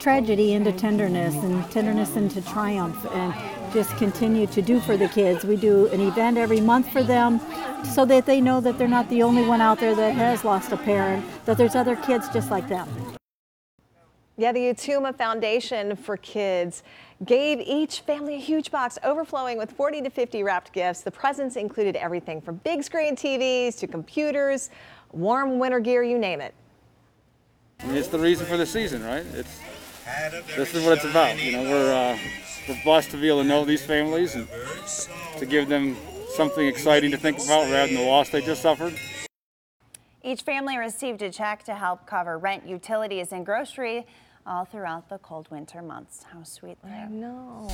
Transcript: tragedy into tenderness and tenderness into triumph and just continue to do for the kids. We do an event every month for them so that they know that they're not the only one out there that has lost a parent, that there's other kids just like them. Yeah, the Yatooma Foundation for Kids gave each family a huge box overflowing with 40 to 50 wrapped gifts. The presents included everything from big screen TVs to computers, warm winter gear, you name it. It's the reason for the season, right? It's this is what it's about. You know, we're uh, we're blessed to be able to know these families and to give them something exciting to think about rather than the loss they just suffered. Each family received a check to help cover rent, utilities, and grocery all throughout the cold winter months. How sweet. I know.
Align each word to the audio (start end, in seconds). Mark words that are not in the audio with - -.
tragedy 0.00 0.54
into 0.54 0.72
tenderness 0.72 1.34
and 1.34 1.70
tenderness 1.70 2.16
into 2.16 2.40
triumph 2.42 3.06
and 3.12 3.34
just 3.72 3.94
continue 3.98 4.46
to 4.46 4.62
do 4.62 4.80
for 4.80 4.96
the 4.96 5.08
kids. 5.08 5.44
We 5.44 5.56
do 5.56 5.86
an 5.88 6.00
event 6.00 6.38
every 6.38 6.60
month 6.60 6.90
for 6.90 7.02
them 7.02 7.40
so 7.84 8.04
that 8.06 8.26
they 8.26 8.40
know 8.40 8.60
that 8.62 8.78
they're 8.78 8.88
not 8.88 9.08
the 9.10 9.22
only 9.22 9.46
one 9.46 9.60
out 9.60 9.78
there 9.78 9.94
that 9.94 10.14
has 10.14 10.44
lost 10.44 10.72
a 10.72 10.76
parent, 10.76 11.24
that 11.44 11.58
there's 11.58 11.74
other 11.74 11.96
kids 11.96 12.28
just 12.30 12.50
like 12.50 12.68
them. 12.68 12.88
Yeah, 14.36 14.52
the 14.52 14.60
Yatooma 14.60 15.14
Foundation 15.14 15.94
for 15.94 16.16
Kids 16.16 16.82
gave 17.26 17.60
each 17.60 18.00
family 18.00 18.36
a 18.36 18.38
huge 18.38 18.70
box 18.70 18.98
overflowing 19.04 19.58
with 19.58 19.70
40 19.70 20.00
to 20.00 20.08
50 20.08 20.42
wrapped 20.42 20.72
gifts. 20.72 21.02
The 21.02 21.10
presents 21.10 21.56
included 21.56 21.94
everything 21.96 22.40
from 22.40 22.56
big 22.56 22.82
screen 22.82 23.14
TVs 23.14 23.78
to 23.80 23.86
computers, 23.86 24.70
warm 25.12 25.58
winter 25.58 25.78
gear, 25.78 26.02
you 26.02 26.18
name 26.18 26.40
it. 26.40 26.54
It's 27.80 28.08
the 28.08 28.18
reason 28.18 28.46
for 28.46 28.56
the 28.56 28.64
season, 28.64 29.04
right? 29.04 29.26
It's 29.34 29.60
this 30.56 30.74
is 30.74 30.84
what 30.84 30.98
it's 30.98 31.04
about. 31.04 31.42
You 31.42 31.52
know, 31.52 31.62
we're 31.62 31.94
uh, 31.94 32.18
we're 32.68 32.82
blessed 32.84 33.10
to 33.12 33.16
be 33.16 33.28
able 33.28 33.42
to 33.42 33.48
know 33.48 33.64
these 33.64 33.84
families 33.84 34.34
and 34.34 34.46
to 35.38 35.46
give 35.46 35.68
them 35.68 35.96
something 36.34 36.66
exciting 36.66 37.10
to 37.10 37.16
think 37.16 37.38
about 37.38 37.70
rather 37.70 37.86
than 37.86 37.96
the 37.96 38.08
loss 38.08 38.28
they 38.30 38.40
just 38.40 38.62
suffered. 38.62 38.94
Each 40.22 40.42
family 40.42 40.76
received 40.76 41.22
a 41.22 41.30
check 41.30 41.64
to 41.64 41.74
help 41.74 42.06
cover 42.06 42.38
rent, 42.38 42.66
utilities, 42.66 43.32
and 43.32 43.44
grocery 43.46 44.06
all 44.46 44.64
throughout 44.64 45.08
the 45.08 45.18
cold 45.18 45.50
winter 45.50 45.80
months. 45.80 46.24
How 46.30 46.42
sweet. 46.42 46.78
I 46.84 47.06
know. 47.06 47.70